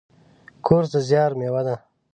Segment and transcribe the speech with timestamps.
[0.65, 1.75] کورس د زیار میوه ده.